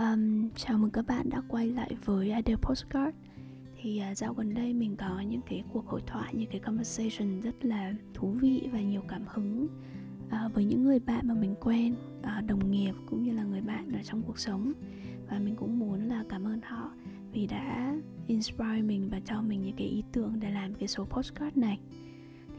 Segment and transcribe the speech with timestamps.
[0.00, 3.16] Um, chào mừng các bạn đã quay lại với Idea Postcard.
[3.80, 7.40] Thì uh, dạo gần đây mình có những cái cuộc hội thoại, những cái conversation
[7.40, 9.66] rất là thú vị và nhiều cảm hứng
[10.26, 13.60] uh, Với những người bạn mà mình quen, uh, đồng nghiệp cũng như là người
[13.60, 14.72] bạn ở trong cuộc sống.
[15.30, 16.90] Và mình cũng muốn là cảm ơn họ
[17.32, 17.96] vì đã
[18.26, 21.78] inspire mình và cho mình những cái ý tưởng để làm cái số postcard này.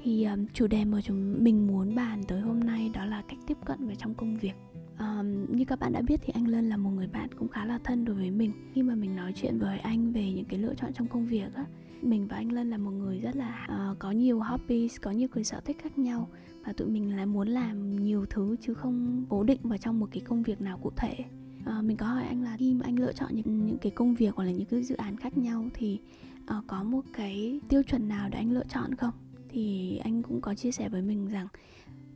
[0.03, 3.39] Thì um, chủ đề mà chúng mình muốn bàn tới hôm nay đó là cách
[3.47, 4.53] tiếp cận vào trong công việc
[5.01, 7.65] um, như các bạn đã biết thì anh lân là một người bạn cũng khá
[7.65, 8.51] là thân đối với mình.
[8.73, 11.55] Khi mà mình nói chuyện với anh về những cái lựa chọn trong công việc
[11.55, 11.65] á
[12.03, 15.27] mình và anh lân là một người rất là uh, có nhiều hobbies có nhiều
[15.33, 16.29] cái sở thích khác nhau
[16.65, 20.07] và tụi mình là muốn làm nhiều thứ chứ không cố định vào trong một
[20.11, 21.15] cái công việc nào cụ thể.
[21.59, 24.15] Uh, mình có hỏi anh là khi mà anh lựa chọn những những cái công
[24.15, 25.99] việc hoặc là những cái dự án khác nhau thì
[26.43, 29.13] uh, có một cái tiêu chuẩn nào để anh lựa chọn không?
[29.49, 31.47] Thì anh cũng có chia sẻ với mình rằng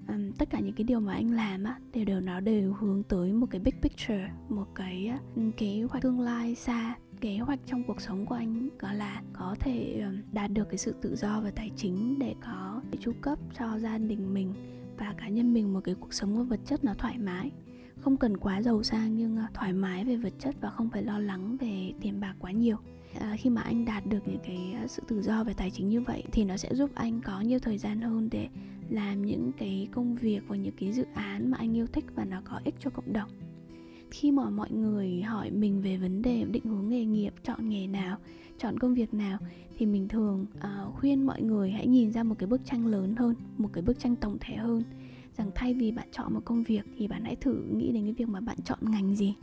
[0.07, 3.03] um, tất cả những cái điều mà anh làm á đều đều nó đều hướng
[3.03, 5.11] tới một cái big picture một cái
[5.57, 9.55] kế hoạch tương lai xa kế hoạch trong cuộc sống của anh có là có
[9.59, 13.39] thể đạt được cái sự tự do về tài chính để có để chu cấp
[13.59, 14.53] cho gia đình mình
[14.97, 17.51] và cá nhân mình một cái cuộc sống và vật chất nó thoải mái.
[17.99, 21.03] Không cần quá giàu sang nhưng à, thoải mái về vật chất và không phải
[21.03, 22.77] lo lắng về tiền bạc quá nhiều.
[23.19, 25.89] À, khi mà anh đạt được những cái à, sự tự do về tài chính
[25.89, 28.47] như vậy thì nó sẽ giúp anh có nhiều thời gian hơn để
[28.89, 32.25] làm những cái công việc và những cái dự án mà anh yêu thích và
[32.25, 33.29] nó có ích cho cộng đồng.
[34.11, 37.87] Khi mà mọi người hỏi mình về vấn đề định hướng nghề nghiệp chọn nghề
[37.87, 38.17] nào
[38.57, 39.37] chọn công việc nào
[39.77, 43.15] thì mình thường uh, khuyên mọi người hãy nhìn ra một cái bức tranh lớn
[43.15, 44.83] hơn một cái bức tranh tổng thể hơn.
[45.37, 48.13] Rằng thay vì bạn chọn một công việc thì bạn hãy thử nghĩ đến cái
[48.13, 49.35] việc mà bạn chọn ngành gì.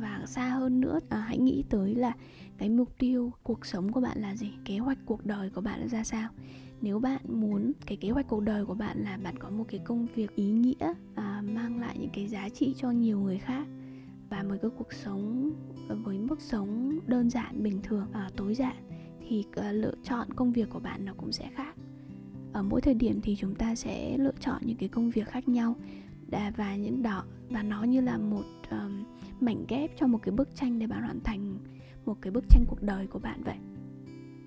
[0.00, 2.12] Và xa hơn nữa à, hãy nghĩ tới là
[2.58, 5.80] cái mục tiêu cuộc sống của bạn là gì kế hoạch cuộc đời của bạn
[5.80, 6.28] là ra sao
[6.80, 9.80] nếu bạn muốn cái kế hoạch cuộc đời của bạn là bạn có một cái
[9.84, 13.66] công việc ý nghĩa à, mang lại những cái giá trị cho nhiều người khác
[14.28, 15.50] và một cái cuộc sống
[15.88, 18.76] à, với mức sống đơn giản bình thường à, tối giản
[19.28, 21.74] thì à, lựa chọn công việc của bạn nó cũng sẽ khác.
[22.52, 25.48] Ở mỗi thời điểm thì chúng ta sẽ lựa chọn những cái công việc khác
[25.48, 25.76] nhau
[26.32, 29.04] à, và những đó và nó như là một um,
[29.40, 31.58] mảnh ghép cho một cái bức tranh để bạn hoàn thành
[32.04, 33.56] một cái bức tranh cuộc đời của bạn vậy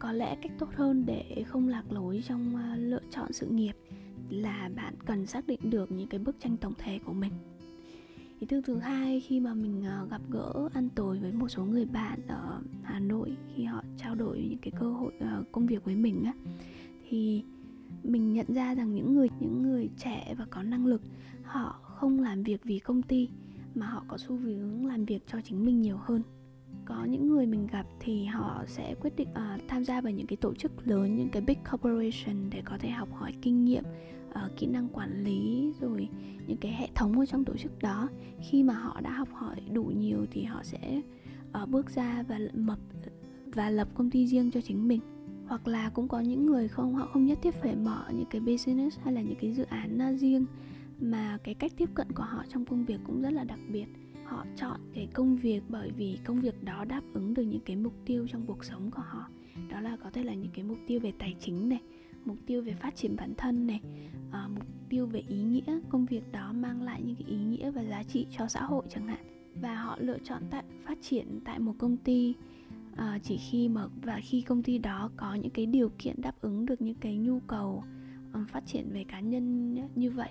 [0.04, 3.74] có lẽ cách tốt hơn để không lạc lối trong uh, lựa chọn sự nghiệp
[4.30, 7.32] là bạn cần xác định được những cái bức tranh tổng thể của mình.
[8.40, 11.66] Ý tưởng thứ hai khi mà mình uh, gặp gỡ ăn tối với một số
[11.66, 15.68] người bạn ở hà nội khi họ trao đổi những cái cơ hội uh, công
[15.68, 16.34] việc với mình á
[17.10, 17.44] thì
[18.04, 21.02] mình nhận ra rằng những người những người trẻ và có năng lực
[21.44, 23.30] họ không làm việc vì công ty
[23.76, 26.22] mà họ có xu hướng làm việc cho chính mình nhiều hơn
[26.86, 30.28] có những người mình gặp thì họ sẽ quyết định uh, tham gia vào những
[30.28, 33.84] cái tổ chức lớn những cái big corporation để có thể học hỏi kinh nghiệm
[34.30, 36.10] uh, kỹ năng quản lý rồi
[36.48, 38.10] những cái hệ thống ở trong tổ chức đó.
[38.50, 41.02] Khi mà họ đã học hỏi đủ nhiều thì họ sẽ
[41.64, 42.80] uh, bước ra và mập
[43.46, 45.02] và lập công ty riêng cho chính mình.
[45.48, 48.42] Hoặc là cũng có những người không họ không nhất thiết phải mở những cái
[48.42, 50.46] business hay là những cái dự án riêng
[51.00, 53.86] mà cái cách tiếp cận của họ trong công việc cũng rất là đặc biệt
[54.34, 57.76] họ chọn cái công việc bởi vì công việc đó đáp ứng được những cái
[57.76, 59.30] mục tiêu trong cuộc sống của họ.
[59.70, 61.82] Đó là có thể là những cái mục tiêu về tài chính này
[62.26, 63.80] mục tiêu về phát triển bản thân này
[64.32, 67.72] à, mục tiêu về ý nghĩa công việc đó mang lại những cái ý nghĩa
[67.72, 69.54] và giá trị cho xã hội chẳng hạn.
[69.62, 72.34] Và họ lựa chọn tại phát triển tại một công ty
[72.96, 76.42] à, chỉ khi mà và khi công ty đó có những cái điều kiện đáp
[76.42, 77.84] ứng được những cái nhu cầu
[78.34, 80.30] um, phát triển về cá nhân như vậy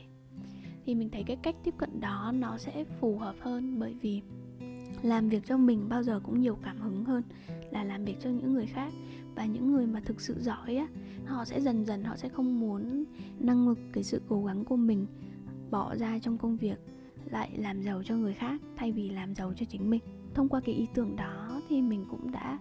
[0.87, 4.22] thì mình thấy cái cách tiếp cận đó nó sẽ phù hợp hơn bởi vì
[5.03, 7.22] làm việc cho mình bao giờ cũng nhiều cảm hứng hơn
[7.70, 8.93] là làm việc cho những người khác.
[9.34, 10.87] Và những người mà thực sự giỏi á,
[11.26, 13.04] họ sẽ dần dần họ sẽ không muốn
[13.38, 15.06] năng lực, cái sự cố gắng của mình
[15.70, 16.78] bỏ ra trong công việc,
[17.31, 20.00] lại làm giàu cho người khác thay vì làm giàu cho chính mình.
[20.34, 22.59] Thông qua cái ý tưởng đó thì mình cũng đã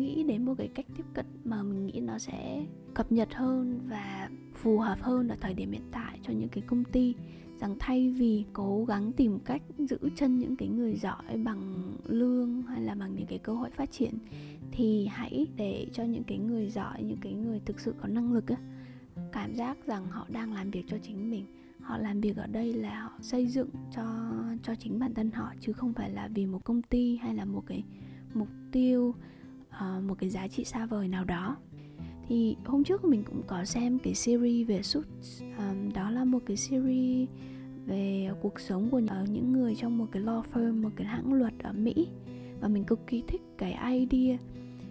[0.00, 3.80] nghĩ đến một cái cách tiếp cận mà mình nghĩ nó sẽ cập nhật hơn
[3.88, 7.14] và phù hợp hơn ở thời điểm hiện tại cho những cái công ty.
[7.60, 12.62] Rằng thay vì cố gắng tìm cách giữ chân những cái người giỏi bằng lương
[12.62, 14.14] hay là bằng những cái cơ hội phát triển,
[14.72, 18.32] thì hãy để cho những cái người giỏi, những cái người thực sự có năng
[18.32, 18.56] lực á,
[19.32, 21.44] cảm giác rằng họ đang làm việc cho chính mình.
[21.80, 24.32] Họ làm việc ở đây là họ xây dựng cho
[24.62, 27.44] cho chính bản thân họ, chứ không phải là vì một công ty hay là
[27.44, 27.84] một cái
[28.34, 29.14] mục tiêu
[29.76, 31.56] uh, một cái giá trị xa vời nào đó.
[32.28, 36.38] Thì hôm trước mình cũng có xem cái series về Suits um, đó là một
[36.46, 37.28] cái series
[37.86, 41.32] về cuộc sống của ờ, những người trong một cái law firm một cái hãng
[41.32, 42.08] luật ở Mỹ.
[42.60, 44.38] Và mình cực kỳ thích cái idea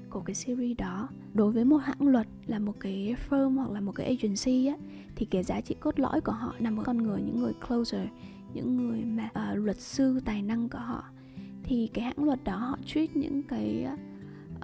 [0.09, 1.09] của cái series đó.
[1.33, 4.75] Đối với một hãng luật là một cái firm hoặc là một cái agency á
[5.15, 8.07] thì cái giá trị cốt lõi của họ nằm ở con người những người closer
[8.53, 11.03] những người mà uh, luật sư tài năng của họ.
[11.63, 13.87] Thì cái hãng luật đó họ treat những cái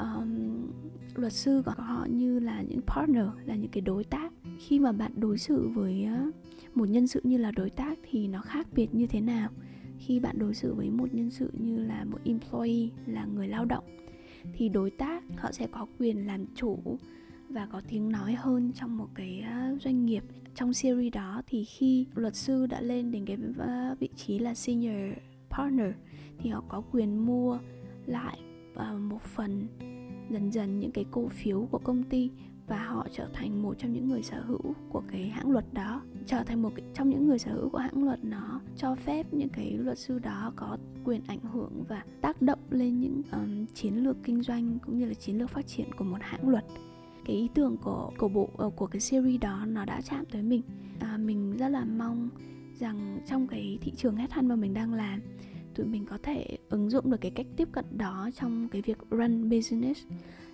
[0.02, 0.68] um,
[1.16, 4.34] luật sư của họ như là những partner là những cái đối tác.
[4.60, 6.08] Khi mà bạn đối xử với
[6.76, 9.50] một nhân sự như là đối tác thì nó khác biệt như thế nào?
[9.98, 13.66] Khi bạn đối xử với một nhân sự như là một employee là người lao
[13.66, 13.84] động
[14.54, 16.80] thì đối tác họ sẽ có quyền làm chủ
[17.50, 19.44] và có tiếng nói hơn trong một cái
[19.82, 20.24] doanh nghiệp.
[20.56, 23.38] Trong series đó thì khi luật sư đã lên đến cái
[24.00, 25.14] vị trí là senior
[25.50, 25.92] partner
[26.40, 27.60] thì họ có quyền mua
[28.06, 28.40] lại
[28.76, 29.68] ờ, một phần
[30.32, 32.32] dần dần những cái cổ phiếu của công ty
[32.68, 36.02] và họ trở thành một trong những người sở hữu của cái hãng luật đó.
[36.26, 39.50] Trở thành một trong những người sở hữu của hãng luật nó cho phép những
[39.50, 43.94] cái luật sư đó có quyền ảnh hưởng và tác động lên những um, chiến
[43.94, 46.66] lược kinh doanh cũng như là chiến lược phát triển của một hãng luật.
[47.26, 50.44] Cái ý tưởng của của bộ uh, của cái series đó nó đã chạm tới
[50.44, 50.62] mình.
[51.00, 52.30] À, mình rất là mong
[52.80, 55.20] rằng trong cái thị trường headhunt mà mình đang làm
[55.76, 58.98] tụi mình có thể ứng dụng được cái cách tiếp cận đó trong cái việc
[59.10, 60.06] run business,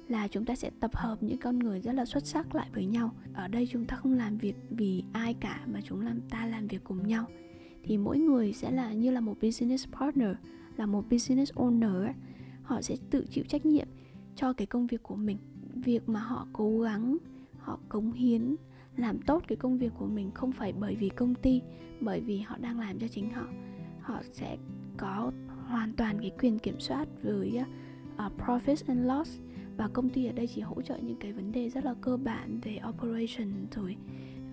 [0.08, 2.86] là chúng ta sẽ tập hợp những con người rất là xuất sắc lại với
[2.86, 3.12] nhau.
[3.34, 6.68] Ở đây chúng ta không làm việc vì ai cả, mà chúng làm, ta làm
[6.68, 7.26] việc cùng nhau.
[7.84, 10.36] Thì mỗi người sẽ là như là một business partner,
[10.78, 12.14] là một business owner
[12.64, 13.88] họ sẽ tự chịu trách nhiệm
[14.36, 15.38] cho cái công việc của mình.
[15.74, 17.18] Việc mà họ cố gắng,
[17.60, 18.56] họ cống hiến,
[18.98, 21.62] làm tốt cái công việc của mình không phải bởi vì công ty,
[22.02, 23.48] bởi vì họ đang làm cho chính họ.
[24.02, 24.58] Họ sẽ
[24.98, 25.32] có
[25.68, 27.66] hoàn toàn cái quyền kiểm soát với à,
[28.18, 29.40] à, uh, profit and loss.
[29.78, 32.18] Và công ty ở đây chỉ hỗ trợ những cái vấn đề rất là cơ
[32.18, 33.96] bản về operation rồi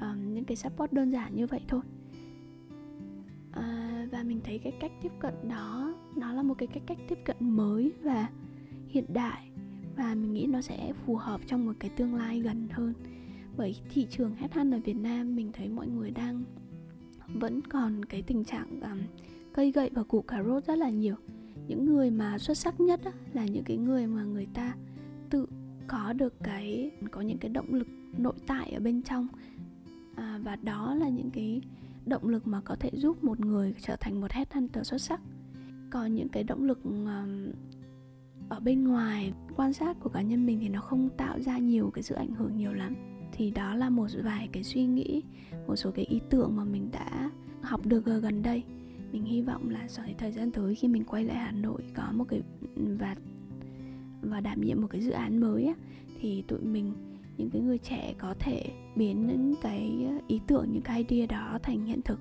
[0.00, 1.80] um, những cái support đơn giản như vậy thôi.
[3.48, 6.98] Uh, và mình thấy cái cách tiếp cận đó nó là một cái cách cách
[7.08, 8.28] tiếp cận mới và
[8.88, 9.50] hiện đại.
[9.96, 12.94] Và mình nghĩ nó sẽ phù hợp trong một cái tương lai gần hơn.
[13.56, 16.44] Bởi thị trường headhunt ở Việt Nam mình thấy mọi người đang
[17.28, 18.98] vẫn còn cái tình trạng um,
[19.54, 21.14] cây gậy và củ cà rốt rất là nhiều.
[21.68, 24.74] Những người mà xuất sắc nhất á, là những cái người mà người ta
[25.30, 25.46] tự
[25.86, 27.86] có được cái có những cái động lực
[28.18, 29.28] nội tại ở bên trong.
[30.16, 31.60] À, và đó là những cái
[32.06, 35.20] động lực mà có thể giúp một người trở thành một headhunter xuất sắc.
[35.90, 37.52] Còn những cái động lực um,
[38.48, 41.90] ở bên ngoài quan sát của cá nhân mình thì nó không tạo ra nhiều
[41.94, 42.94] cái sự ảnh hưởng nhiều lắm.
[43.32, 45.22] Thì đó là một vài cái suy nghĩ
[45.66, 47.30] một số cái ý tưởng mà mình đã
[47.62, 48.62] học được gần đây
[49.14, 52.12] mình hy vọng là sau thời gian tới khi mình quay lại hà nội có
[52.12, 52.42] một cái
[52.76, 53.16] và
[54.22, 55.74] và đảm nhiệm một cái dự án mới á,
[56.20, 56.92] thì tụi mình
[57.36, 58.64] những cái người trẻ có thể
[58.96, 62.20] biến những cái ý tưởng những cái idea đó thành hiện thực.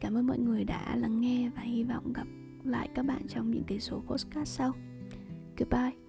[0.00, 2.26] Cảm ơn mọi người đã lắng nghe và hy vọng gặp
[2.64, 4.72] lại các bạn trong những cái số postcard sau.
[5.56, 6.05] Goodbye.